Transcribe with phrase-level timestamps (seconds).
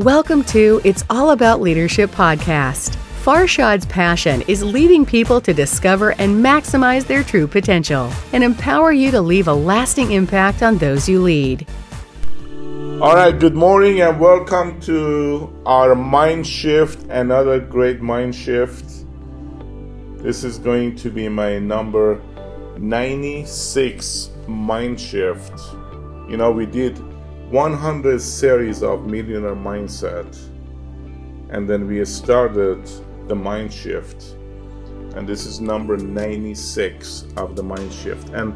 [0.00, 2.96] Welcome to It's All About Leadership podcast.
[3.22, 9.10] Farshad's passion is leading people to discover and maximize their true potential and empower you
[9.10, 11.66] to leave a lasting impact on those you lead.
[13.02, 19.04] All right, good morning and welcome to our mind shift, another great mind shift.
[20.16, 22.22] This is going to be my number
[22.78, 25.60] 96 mind shift.
[26.26, 26.98] You know, we did
[27.50, 30.38] 100 series of millionaire mindset
[31.50, 32.88] and then we started
[33.26, 34.36] the mind shift.
[35.16, 38.28] And this is number 96 of the mind shift.
[38.30, 38.54] And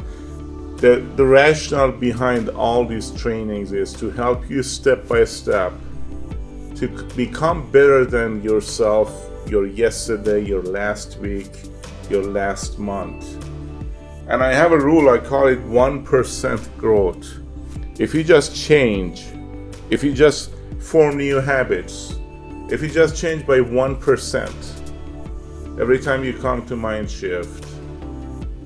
[0.79, 5.73] the, the rationale behind all these trainings is to help you step by step
[6.77, 11.51] to become better than yourself your yesterday your last week
[12.11, 13.25] your last month.
[14.29, 17.44] And i have a rule i call it 1% growth
[17.99, 19.27] if you just change
[19.91, 22.17] if you just form new habits
[22.71, 27.65] if you just change by 1% every time you come to mind shift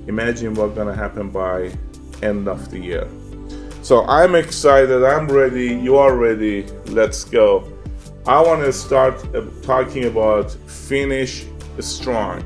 [0.07, 1.71] imagine what's going to happen by
[2.21, 3.07] end of the year.
[3.81, 7.71] So i'm excited i'm ready you are ready let's go.
[8.27, 11.45] I want to start uh, talking about finish
[11.79, 12.43] strong.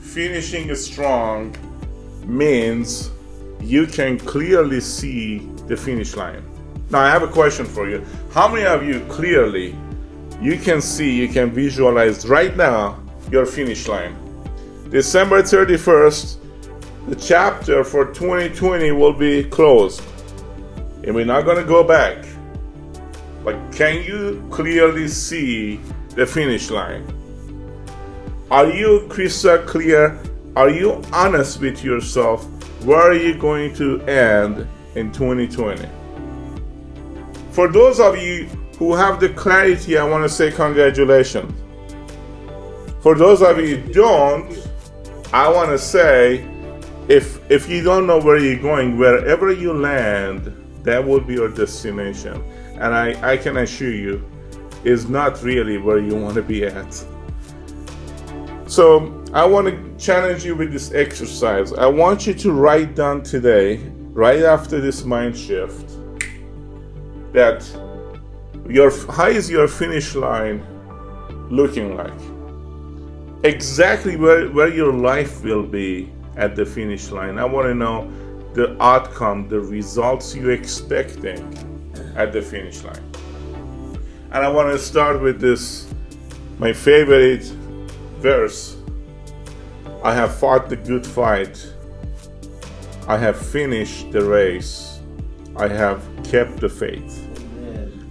[0.00, 1.54] Finishing strong
[2.24, 3.10] means
[3.60, 6.42] you can clearly see the finish line
[6.90, 9.74] now i have a question for you how many of you clearly
[10.40, 14.14] you can see you can visualize right now your finish line.
[14.90, 16.36] December 31st,
[17.08, 20.02] the chapter for 2020 will be closed.
[21.04, 22.24] And we're not going to go back.
[23.44, 27.06] But can you clearly see the finish line?
[28.50, 30.20] Are you crystal clear?
[30.54, 32.46] Are you honest with yourself?
[32.86, 35.86] Where are you going to end in 2020?
[37.50, 38.44] For those of you
[38.78, 41.52] who have the clarity, I want to say congratulations
[43.06, 44.68] for those of you who don't,
[45.32, 46.44] I want to say
[47.06, 51.48] if if you don't know where you're going, wherever you land, that will be your
[51.48, 52.42] destination.
[52.80, 54.28] And I, I can assure you,
[54.82, 57.04] is not really where you want to be at.
[58.66, 61.72] So I want to challenge you with this exercise.
[61.74, 63.76] I want you to write down today,
[64.12, 65.90] right after this mind shift,
[67.32, 67.60] that
[68.66, 70.64] your how is your finish line
[71.50, 72.18] looking like?
[73.44, 77.38] exactly where, where your life will be at the finish line.
[77.38, 78.10] I want to know
[78.54, 81.38] the outcome, the results you're expecting
[82.16, 83.12] at the finish line.
[84.32, 85.86] And I want to start with this,
[86.58, 87.44] my favorite
[88.18, 88.76] verse.
[90.02, 91.72] I have fought the good fight.
[93.08, 95.00] I have finished the race.
[95.56, 97.22] I have kept the faith.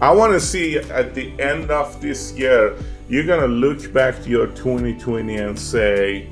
[0.01, 2.75] I want to see at the end of this year
[3.07, 6.28] you're going to look back to your 2020 and say,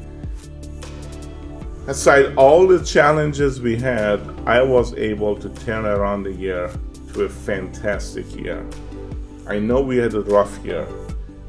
[1.88, 6.72] aside all the challenges we had, I was able to turn around the year
[7.14, 8.66] to a fantastic year.
[9.48, 10.88] I know we had a rough year.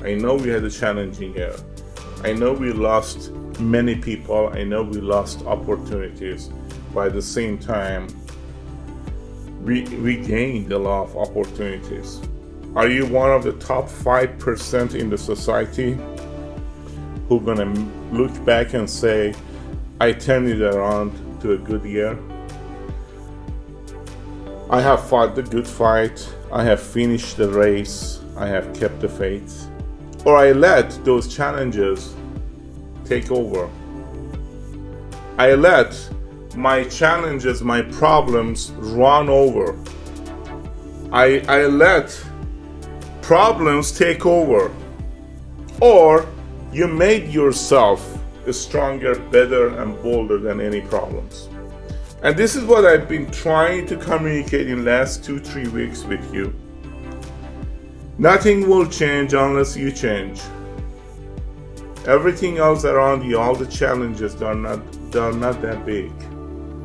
[0.03, 1.57] I know we had a challenging year.
[2.23, 4.49] I know we lost many people.
[4.53, 6.51] I know we lost opportunities.
[6.93, 8.09] But at the same time,
[9.63, 12.21] we, we gained a lot of opportunities.
[12.77, 15.99] Are you one of the top 5% in the society
[17.29, 17.73] who gonna
[18.13, 19.35] look back and say,
[20.01, 22.19] I turned it around to a good year?
[24.71, 29.09] I have fought the good fight, I have finished the race, I have kept the
[29.09, 29.69] faith.
[30.25, 32.15] Or I let those challenges
[33.05, 33.71] take over.
[35.39, 35.97] I let
[36.57, 39.77] my challenges, my problems run over.
[41.13, 42.25] I, I let
[43.23, 44.73] problems take over,
[45.81, 46.27] or
[46.73, 48.19] you made yourself
[48.51, 51.49] stronger, better, and bolder than any problems.
[52.23, 56.05] And this is what I've been trying to communicate in the last two, three weeks
[56.05, 56.55] with you.
[58.19, 60.41] Nothing will change unless you change.
[62.07, 64.81] Everything else around you, all the challenges, they're not,
[65.11, 66.13] they're not that big.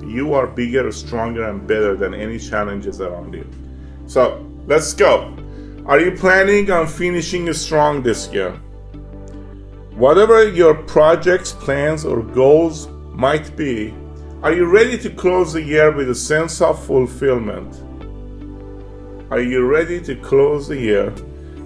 [0.02, 3.46] You are bigger, stronger, and better than any challenges around you.
[4.08, 5.36] So let's go.
[5.86, 8.52] Are you planning on finishing strong this year?
[9.96, 13.94] Whatever your projects, plans, or goals might be,
[14.42, 17.76] are you ready to close the year with a sense of fulfillment?
[19.32, 21.14] Are you ready to close the year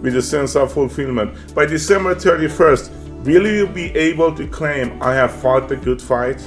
[0.01, 1.53] with a sense of fulfillment?
[1.53, 6.45] By December 31st, will you be able to claim, I have fought the good fight,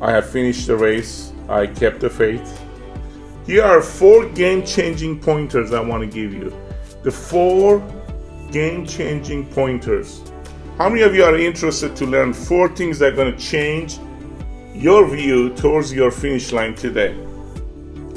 [0.00, 2.60] I have finished the race, I kept the faith?
[3.46, 6.52] Here are four game changing pointers I want to give you
[7.02, 7.80] the four
[8.50, 10.22] game changing pointers.
[10.78, 13.98] How many of you are interested to learn four things that are going to change
[14.74, 17.14] your view towards your finish line today?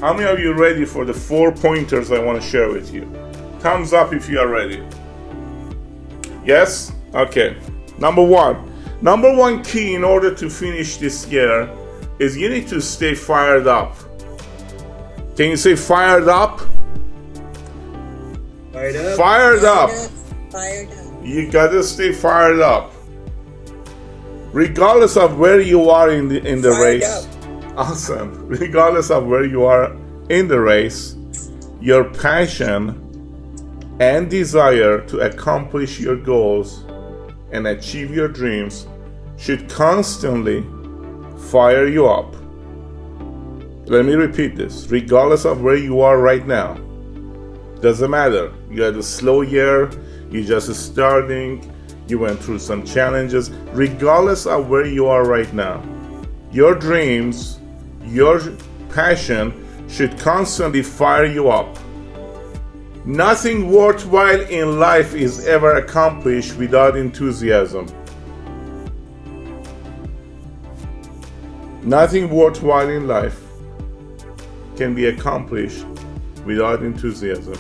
[0.02, 2.94] How many of you are ready for the four pointers I want to share with
[2.94, 3.06] you?
[3.60, 4.84] Thumbs up if you are ready.
[6.46, 6.92] Yes?
[7.14, 7.58] Okay.
[7.98, 8.72] Number one.
[9.02, 11.70] Number one key in order to finish this year
[12.20, 13.96] is you need to stay fired up.
[15.36, 16.62] Can you say fired up?
[18.72, 19.18] Fired up.
[19.18, 19.90] Fired up.
[20.50, 21.26] Fired up.
[21.26, 22.94] You gotta stay fired up.
[24.54, 27.28] Regardless of where you are in the in the Fired race.
[27.76, 28.48] Awesome.
[28.48, 29.94] Regardless of where you are
[30.30, 31.18] in the race,
[31.82, 33.02] your passion
[34.00, 36.85] and desire to accomplish your goals
[37.56, 38.88] and achieve your dreams
[39.38, 40.62] should constantly
[41.50, 42.36] fire you up.
[43.88, 44.88] Let me repeat this.
[44.90, 46.74] Regardless of where you are right now,
[47.82, 48.54] doesn't matter.
[48.70, 49.90] You had a slow year,
[50.30, 51.72] you just starting,
[52.08, 53.52] you went through some challenges.
[53.72, 55.84] Regardless of where you are right now,
[56.52, 57.60] your dreams,
[58.04, 58.42] your
[58.90, 59.54] passion
[59.88, 61.78] should constantly fire you up.
[63.06, 67.86] Nothing worthwhile in life is ever accomplished without enthusiasm.
[71.84, 73.40] Nothing worthwhile in life
[74.76, 75.86] can be accomplished
[76.46, 77.54] without enthusiasm.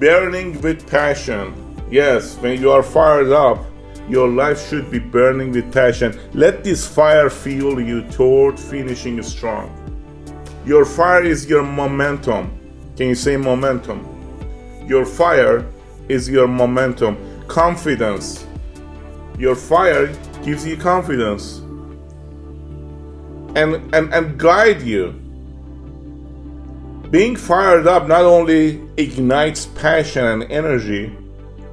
[0.00, 1.54] Burning with passion.
[1.92, 3.64] Yes, when you are fired up,
[4.08, 6.18] your life should be burning with passion.
[6.34, 9.77] Let this fire fuel you toward finishing strong.
[10.68, 12.50] Your fire is your momentum.
[12.94, 14.04] Can you say momentum?
[14.86, 15.64] Your fire
[16.10, 17.16] is your momentum.
[17.48, 18.46] Confidence.
[19.38, 20.08] Your fire
[20.44, 21.60] gives you confidence
[23.56, 25.12] and, and, and guide you.
[27.10, 31.16] Being fired up not only ignites passion and energy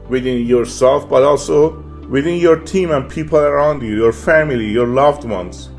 [0.07, 5.25] within yourself, but also within your team and people around you, your family, your loved
[5.25, 5.69] ones.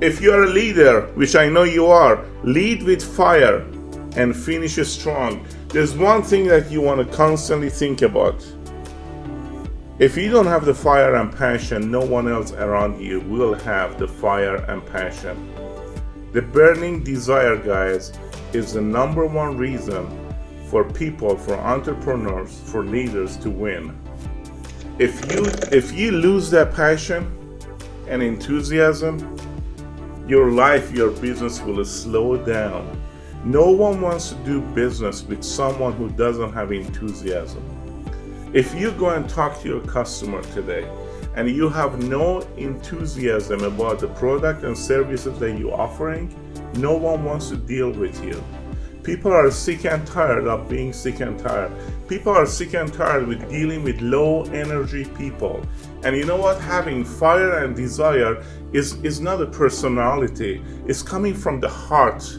[0.00, 3.66] If you are a leader, which I know you are, lead with fire
[4.14, 5.44] and finish strong.
[5.70, 8.46] There's one thing that you want to constantly think about.
[9.98, 13.98] If you don't have the fire and passion, no one else around you will have
[13.98, 15.52] the fire and passion.
[16.30, 18.12] The burning desire, guys,
[18.52, 20.06] is the number one reason
[20.66, 23.98] for people, for entrepreneurs, for leaders to win.
[25.00, 27.58] If you if you lose that passion
[28.06, 29.36] and enthusiasm,
[30.28, 33.00] your life, your business will slow down.
[33.44, 37.62] No one wants to do business with someone who doesn't have enthusiasm.
[38.52, 40.86] If you go and talk to your customer today
[41.34, 46.34] and you have no enthusiasm about the product and services that you're offering,
[46.74, 48.42] no one wants to deal with you.
[49.08, 51.72] People are sick and tired of being sick and tired.
[52.08, 55.64] People are sick and tired with dealing with low energy people.
[56.04, 56.60] And you know what?
[56.60, 58.44] Having fire and desire
[58.74, 62.38] is, is not a personality, it's coming from the heart.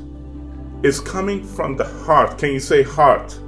[0.84, 2.38] It's coming from the heart.
[2.38, 3.40] Can you say heart?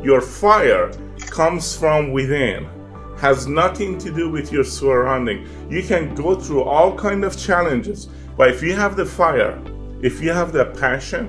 [0.00, 2.68] Your fire comes from within
[3.16, 8.06] has nothing to do with your surrounding you can go through all kind of challenges
[8.36, 9.60] but if you have the fire
[10.02, 11.28] if you have the passion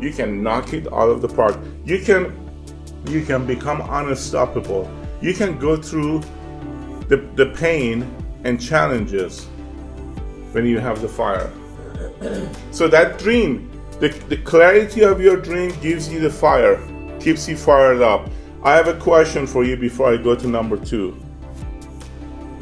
[0.00, 2.34] you can knock it out of the park you can
[3.06, 6.20] you can become unstoppable you can go through
[7.08, 8.04] the, the pain
[8.44, 9.44] and challenges
[10.52, 11.50] when you have the fire
[12.70, 16.76] so that dream the, the clarity of your dream gives you the fire
[17.20, 18.28] keeps you fired up
[18.66, 21.12] I have a question for you before I go to number two.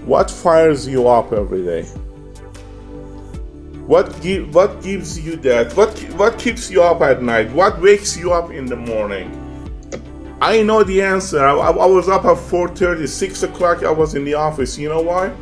[0.05, 1.89] What fires you up every day?
[3.87, 5.77] What give, what gives you that?
[5.77, 7.53] What what keeps you up at night?
[7.53, 9.29] What wakes you up in the morning?
[10.41, 11.45] I know the answer.
[11.45, 13.83] I, I was up at 4:30, 6 o'clock.
[13.83, 14.79] I was in the office.
[14.79, 15.33] You know why?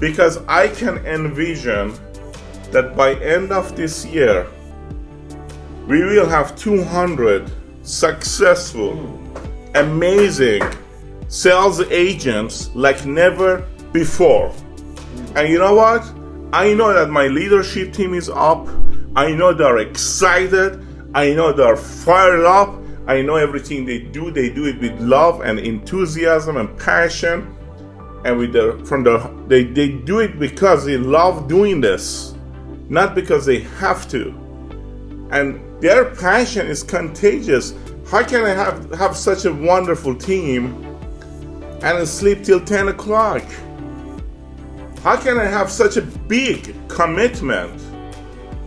[0.00, 1.94] Because I can envision
[2.72, 4.46] that by end of this year,
[5.86, 7.50] we will have 200
[7.82, 9.20] successful
[9.74, 10.62] amazing
[11.28, 14.54] sales agents like never before.
[15.36, 16.02] And you know what?
[16.54, 18.68] I know that my leadership team is up.
[19.16, 20.86] I know they're excited.
[21.12, 22.76] I know they're fired up.
[23.08, 27.52] I know everything they do, they do it with love and enthusiasm and passion.
[28.24, 29.18] And with the from the
[29.48, 32.36] they, they do it because they love doing this,
[32.88, 34.28] not because they have to.
[35.32, 37.74] And their passion is contagious
[38.08, 40.84] how can I have, have such a wonderful team
[41.82, 43.42] and sleep till 10 o'clock?
[45.02, 47.80] How can I have such a big commitment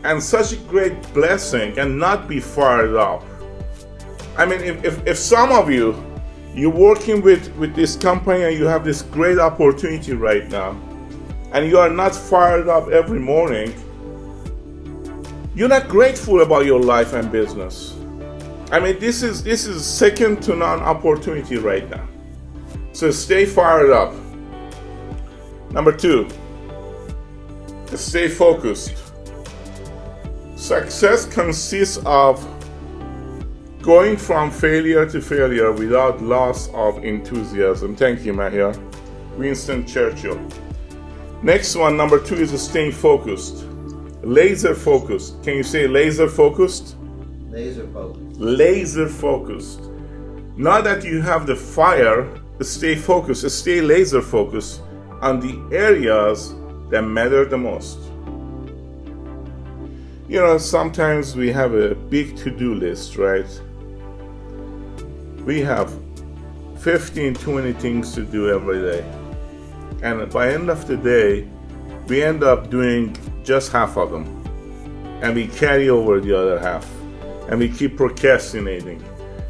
[0.03, 3.23] and such a great blessing and not be fired up.
[4.37, 5.95] I mean, if, if, if some of you,
[6.53, 10.79] you're working with, with this company and you have this great opportunity right now,
[11.53, 13.73] and you are not fired up every morning,
[15.55, 17.95] you're not grateful about your life and business.
[18.71, 22.07] I mean, this is this is second to none opportunity right now.
[22.91, 24.13] So stay fired up.
[25.71, 26.27] Number two,
[27.95, 28.95] stay focused.
[30.55, 32.45] Success consists of
[33.81, 37.95] going from failure to failure without loss of enthusiasm.
[37.95, 38.75] Thank you, Mahia.
[39.37, 40.39] Winston Churchill.
[41.43, 43.65] Next one, number two, is staying focused.
[44.23, 45.41] Laser focused.
[45.43, 46.97] Can you say laser focused?
[47.49, 48.39] Laser focused.
[48.39, 49.81] Laser focused.
[50.57, 52.27] Not that you have the fire,
[52.61, 54.81] stay focused, stay laser focused
[55.21, 56.55] on the areas
[56.89, 57.99] that matter the most.
[60.29, 63.47] You know, sometimes we have a big to do list, right?
[65.45, 65.93] We have
[66.79, 69.05] 15, 20 things to do every day.
[70.03, 71.47] And by end of the day,
[72.07, 74.25] we end up doing just half of them.
[75.21, 76.85] And we carry over the other half.
[77.49, 79.03] And we keep procrastinating.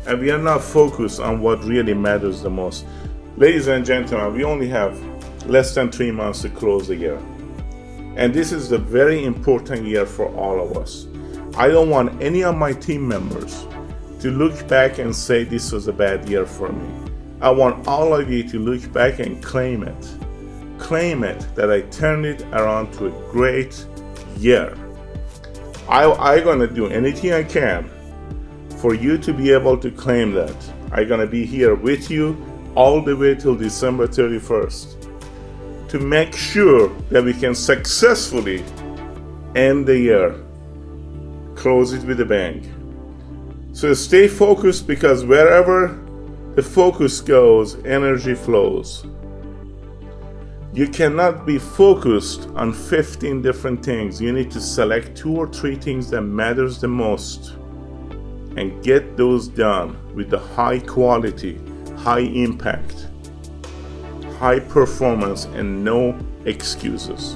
[0.05, 2.85] And we are not focused on what really matters the most.
[3.35, 4.95] Ladies and gentlemen, we only have
[5.47, 7.19] less than three months to close the year.
[8.15, 11.07] And this is a very important year for all of us.
[11.55, 13.65] I don't want any of my team members
[14.19, 17.11] to look back and say this was a bad year for me.
[17.41, 20.17] I want all of you to look back and claim it.
[20.79, 23.85] Claim it that I turned it around to a great
[24.37, 24.75] year.
[25.87, 27.89] I, I'm gonna do anything I can
[28.79, 30.55] for you to be able to claim that.
[30.91, 32.43] I'm gonna be here with you
[32.75, 34.96] all the way till December 31st
[35.89, 38.63] to make sure that we can successfully
[39.55, 40.35] end the year,
[41.55, 42.73] close it with a bang.
[43.73, 45.99] So stay focused because wherever
[46.55, 49.05] the focus goes, energy flows.
[50.73, 54.21] You cannot be focused on 15 different things.
[54.21, 57.53] You need to select two or three things that matters the most
[58.57, 61.59] and get those done with the high quality,
[61.97, 63.07] high impact
[64.39, 67.35] high performance and no excuses.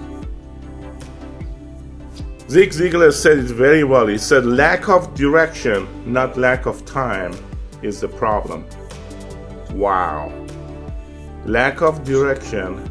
[2.49, 4.07] Zig Ziglar said it very well.
[4.07, 7.33] He said, lack of direction, not lack of time,
[7.81, 8.65] is the problem.
[9.71, 10.31] Wow.
[11.45, 12.89] Lack of direction,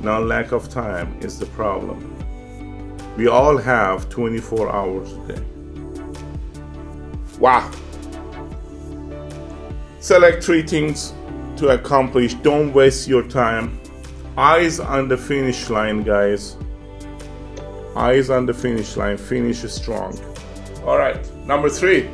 [0.00, 1.98] not lack of time, is the problem.
[3.16, 5.42] We all have 24 hours a day.
[7.38, 7.70] Wow.
[9.98, 11.12] Select three things
[11.60, 12.34] to accomplish.
[12.34, 13.78] Don't waste your time.
[14.36, 16.56] Eyes on the finish line, guys.
[17.94, 19.18] Eyes on the finish line.
[19.18, 20.18] Finish strong.
[20.86, 22.08] All right, number three.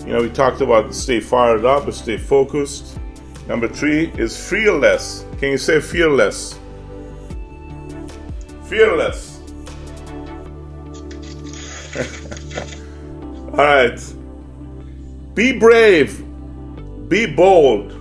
[0.00, 2.98] You know, we talked about stay fired up, stay focused.
[3.46, 5.24] Number three is fearless.
[5.38, 6.58] Can you say fearless?
[8.64, 9.40] Fearless.
[13.52, 14.14] All right.
[15.34, 16.22] Be brave.
[17.08, 17.97] Be bold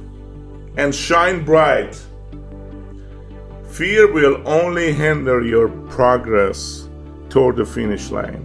[0.78, 2.00] and shine bright.
[3.72, 6.88] Fear will only hinder your progress
[7.30, 8.44] toward the finish line.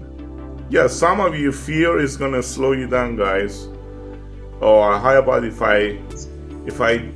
[0.70, 3.68] Yeah, some of you fear is gonna slow you down, guys.
[4.60, 5.98] Oh, or how about if I
[6.66, 7.10] if I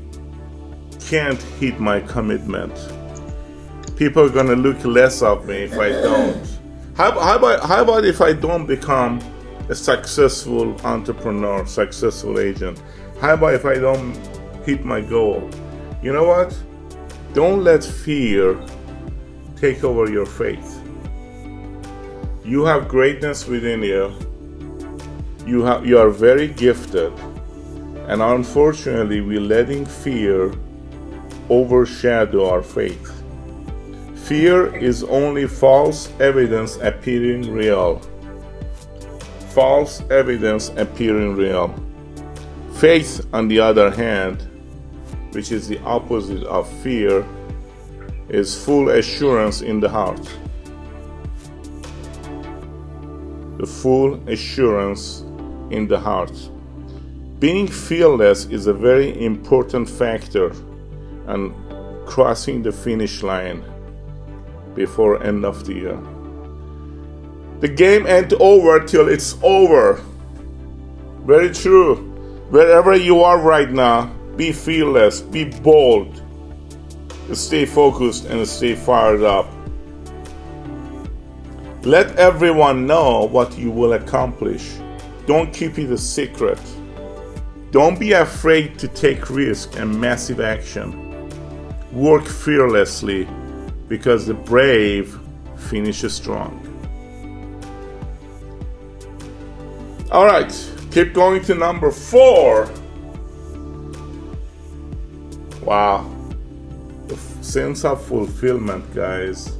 [1.08, 2.74] can't hit my commitment?
[3.96, 6.46] People are gonna look less of me if I don't.
[6.96, 9.20] How, how about how about if I don't become
[9.68, 12.82] a successful entrepreneur, successful agent?
[13.20, 14.14] How about if I don't
[14.66, 15.48] hit my goal.
[16.02, 16.58] You know what?
[17.32, 18.58] Don't let fear
[19.56, 20.82] take over your faith.
[22.44, 24.12] You have greatness within you.
[25.46, 27.12] You, have, you are very gifted.
[28.08, 30.52] And unfortunately, we're letting fear
[31.48, 33.12] overshadow our faith.
[34.26, 38.00] Fear is only false evidence appearing real.
[39.50, 41.72] False evidence appearing real.
[42.74, 44.46] Faith, on the other hand,
[45.36, 47.22] which is the opposite of fear,
[48.30, 50.22] is full assurance in the heart.
[53.58, 55.20] The full assurance
[55.70, 56.32] in the heart.
[57.38, 60.54] Being fearless is a very important factor
[61.26, 61.52] and
[62.06, 63.62] crossing the finish line
[64.74, 66.00] before end of the year.
[67.60, 70.00] The game ain't over till it's over.
[71.26, 71.96] Very true.
[72.48, 76.22] Wherever you are right now, be fearless, be bold,
[77.32, 79.46] stay focused, and stay fired up.
[81.82, 84.74] Let everyone know what you will accomplish.
[85.26, 86.60] Don't keep it a secret.
[87.70, 91.30] Don't be afraid to take risk and massive action.
[91.92, 93.28] Work fearlessly
[93.88, 95.18] because the brave
[95.56, 96.62] finish strong.
[100.10, 100.52] All right,
[100.90, 102.70] keep going to number four.
[105.66, 106.08] Wow,
[107.08, 109.50] the sense of fulfillment, guys.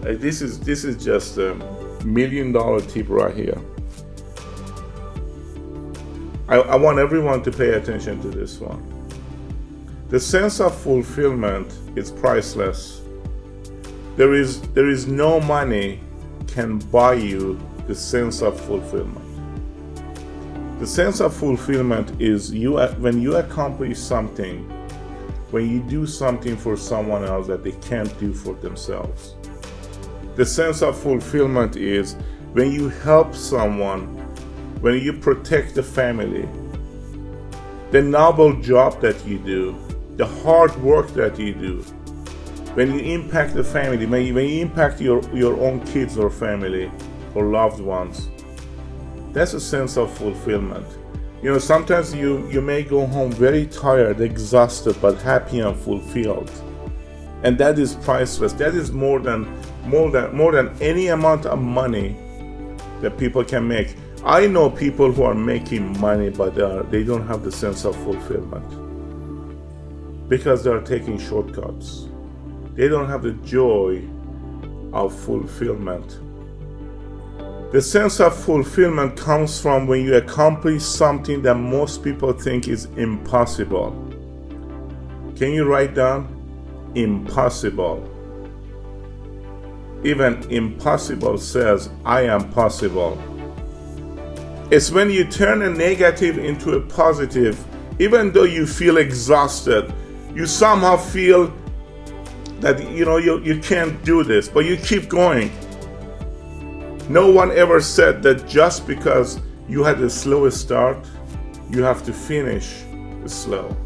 [0.00, 1.54] this is this is just a
[2.06, 3.60] million dollar tip right here.
[6.48, 8.80] I, I want everyone to pay attention to this one.
[10.08, 13.02] The sense of fulfillment is priceless.
[14.16, 16.00] There is there is no money
[16.46, 19.20] can buy you the sense of fulfillment.
[20.80, 24.70] The sense of fulfillment is you when you accomplish something,
[25.54, 29.36] when you do something for someone else that they can't do for themselves.
[30.34, 32.14] The sense of fulfillment is
[32.54, 34.06] when you help someone,
[34.80, 36.48] when you protect the family,
[37.92, 39.76] the noble job that you do,
[40.16, 41.82] the hard work that you do,
[42.74, 46.30] when you impact the family, when you, when you impact your, your own kids or
[46.30, 46.90] family
[47.36, 48.28] or loved ones,
[49.32, 50.86] that's a sense of fulfillment.
[51.44, 56.50] You know, sometimes you, you may go home very tired, exhausted, but happy and fulfilled.
[57.42, 58.54] And that is priceless.
[58.54, 59.46] That is more than
[59.84, 62.16] more than more than any amount of money
[63.02, 63.94] that people can make.
[64.24, 67.84] I know people who are making money, but they, are, they don't have the sense
[67.84, 68.70] of fulfillment
[70.30, 72.08] because they are taking shortcuts.
[72.74, 74.02] They don't have the joy
[74.94, 76.18] of fulfillment
[77.74, 82.84] the sense of fulfillment comes from when you accomplish something that most people think is
[82.96, 83.90] impossible.
[85.34, 86.28] Can you write down?
[86.94, 88.08] Impossible.
[90.04, 93.18] Even impossible says, I am possible.
[94.70, 97.58] It's when you turn a negative into a positive,
[97.98, 99.92] even though you feel exhausted,
[100.32, 101.52] you somehow feel
[102.60, 105.50] that you know you, you can't do this, but you keep going
[107.08, 110.98] no one ever said that just because you had a slowest start,
[111.70, 112.82] you have to finish
[113.26, 113.76] slow.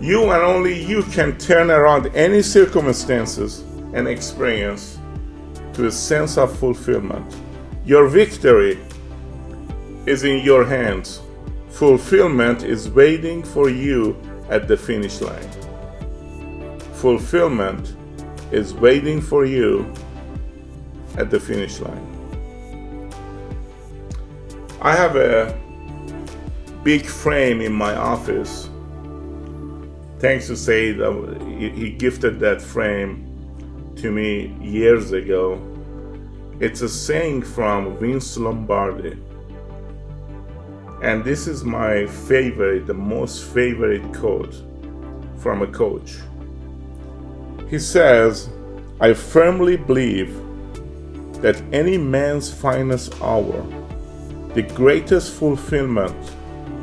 [0.00, 3.60] You and only you can turn around any circumstances
[3.94, 4.98] and experience
[5.72, 7.34] to a sense of fulfillment.
[7.84, 8.78] Your victory
[10.06, 11.20] is in your hands.
[11.70, 14.16] Fulfillment is waiting for you
[14.50, 15.50] at the finish line.
[16.94, 17.96] Fulfillment
[18.52, 19.92] is waiting for you
[21.16, 22.14] at the finish line.
[24.80, 25.58] I have a
[26.84, 28.70] big frame in my office.
[30.20, 30.96] Thanks to Said,
[31.42, 33.24] he gifted that frame
[33.96, 35.60] to me years ago.
[36.60, 39.16] It's a saying from Vince Lombardi.
[41.02, 44.54] And this is my favorite, the most favorite quote
[45.36, 46.16] from a coach.
[47.68, 48.48] He says,
[49.00, 50.34] I firmly believe
[51.40, 53.62] that any man's finest hour,
[54.54, 56.16] the greatest fulfillment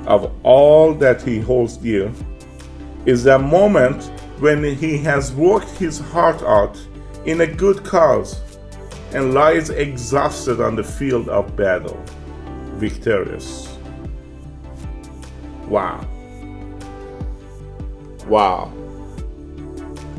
[0.07, 2.11] of all that he holds dear,
[3.05, 4.03] is that moment
[4.39, 6.79] when he has worked his heart out
[7.25, 8.41] in a good cause
[9.13, 12.01] and lies exhausted on the field of battle,
[12.75, 13.77] victorious.
[15.67, 16.05] Wow.
[18.27, 18.73] Wow.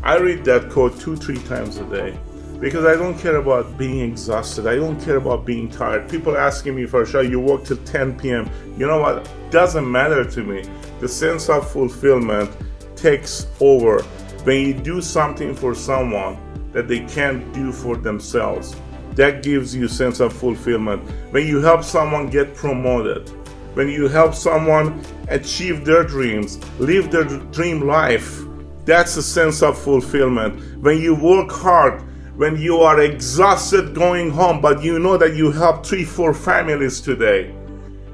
[0.02, 2.18] I read that quote two, three times a day
[2.60, 4.66] because I don't care about being exhausted.
[4.66, 6.08] I don't care about being tired.
[6.08, 8.50] People asking me for a show, you work till 10 p.m.
[8.78, 9.28] You know what?
[9.50, 10.64] Doesn't matter to me.
[11.00, 12.50] The sense of fulfillment
[12.96, 14.02] takes over
[14.44, 16.38] when you do something for someone
[16.72, 18.74] that they can't do for themselves.
[19.12, 21.02] That gives you sense of fulfillment.
[21.32, 23.28] When you help someone get promoted,
[23.74, 28.40] when you help someone achieve their dreams, live their dream life,
[28.84, 30.82] that's a sense of fulfillment.
[30.82, 32.02] When you work hard
[32.36, 37.00] when you are exhausted going home, but you know that you help three, four families
[37.00, 37.54] today.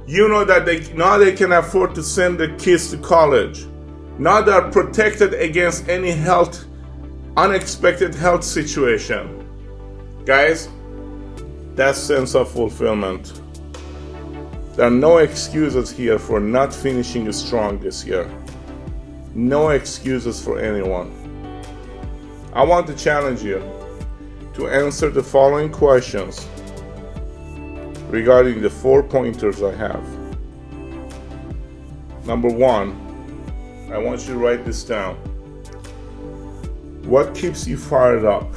[0.07, 3.67] You know that they now they can afford to send their kids to college.
[4.19, 6.65] Now they are protected against any health,
[7.37, 9.39] unexpected health situation.
[10.25, 10.69] Guys,
[11.75, 13.41] that sense of fulfillment.
[14.77, 18.31] There are no excuses here for not finishing strong this year.
[19.35, 21.11] No excuses for anyone.
[22.53, 23.63] I want to challenge you
[24.55, 26.47] to answer the following questions
[28.09, 30.05] regarding the four pointers I have.
[32.27, 32.99] Number one,
[33.91, 35.17] I want you to write this down.
[37.05, 38.55] What keeps you fired up?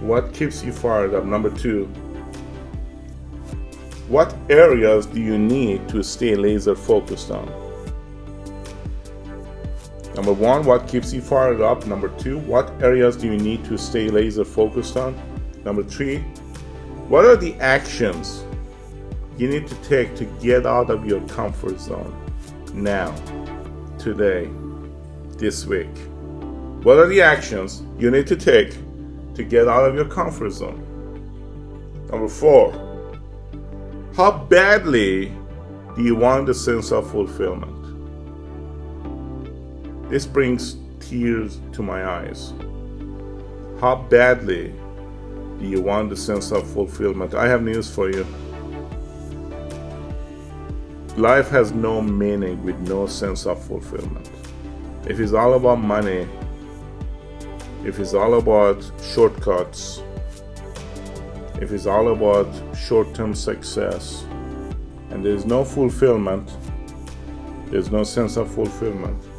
[0.00, 1.24] What keeps you fired up?
[1.24, 1.84] Number two,
[4.08, 7.61] what areas do you need to stay laser focused on?
[10.22, 11.84] Number one, what keeps you fired up?
[11.84, 15.20] Number two, what areas do you need to stay laser focused on?
[15.64, 16.18] Number three,
[17.08, 18.44] what are the actions
[19.36, 22.14] you need to take to get out of your comfort zone
[22.72, 23.12] now,
[23.98, 24.48] today,
[25.38, 25.90] this week?
[26.84, 28.76] What are the actions you need to take
[29.34, 30.86] to get out of your comfort zone?
[32.12, 32.70] Number four,
[34.14, 35.32] how badly
[35.96, 37.81] do you want the sense of fulfillment?
[40.12, 42.52] This brings tears to my eyes.
[43.80, 44.74] How badly
[45.58, 47.32] do you want the sense of fulfillment?
[47.32, 48.26] I have news for you.
[51.16, 54.30] Life has no meaning with no sense of fulfillment.
[55.06, 56.28] If it's all about money,
[57.82, 60.02] if it's all about shortcuts,
[61.58, 64.26] if it's all about short term success
[65.08, 66.54] and there's no fulfillment,
[67.68, 69.31] there's no sense of fulfillment,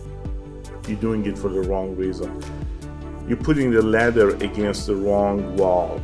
[0.87, 2.41] you're doing it for the wrong reason.
[3.27, 6.01] You're putting the ladder against the wrong wall.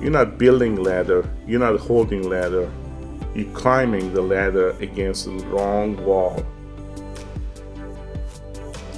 [0.00, 2.70] You're not building ladder, you're not holding ladder.
[3.34, 6.44] You're climbing the ladder against the wrong wall.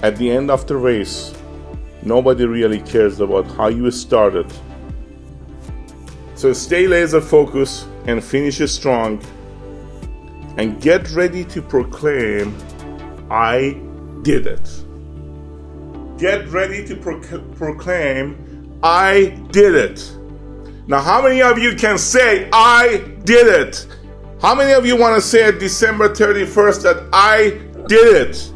[0.02, 1.35] At the end of the race,
[2.02, 4.52] nobody really cares about how you started
[6.37, 9.22] so stay laser focused and finish strong.
[10.59, 12.54] And get ready to proclaim,
[13.30, 13.80] I
[14.26, 14.68] did it.
[16.18, 17.20] Get ready to pro-
[17.54, 19.98] proclaim, I did it.
[20.88, 23.86] Now, how many of you can say, I did it?
[24.42, 27.50] How many of you want to say December 31st that I
[27.86, 28.52] did it?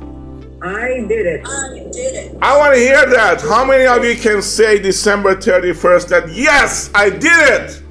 [0.60, 1.46] I did it.
[1.46, 2.38] I did it.
[2.42, 3.40] I want to hear that.
[3.40, 7.22] How many of you can say December 31st that, yes, I did
[7.56, 7.82] it?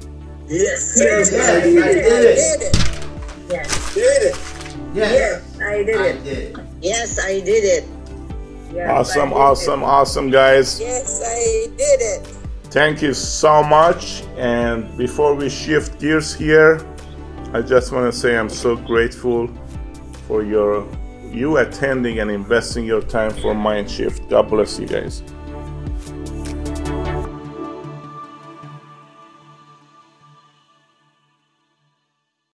[0.48, 0.96] Yes.
[0.96, 2.36] Yes, Yes, I I did did it.
[2.36, 2.76] Did it.
[3.50, 3.94] Yes.
[3.94, 4.36] Did it.
[4.94, 5.12] Yes.
[5.12, 6.69] Yes, I did I it.
[6.80, 7.84] Yes, I did it.
[8.72, 9.86] Yes, Awesome, awesome, it.
[9.86, 10.80] awesome, guys.
[10.80, 12.26] Yes, I did it.
[12.64, 14.22] Thank you so much.
[14.36, 16.80] And before we shift gears here,
[17.52, 19.48] I just want to say I'm so grateful
[20.28, 20.86] for your
[21.32, 24.28] you attending and investing your time for Mind Shift.
[24.28, 25.22] God bless you guys.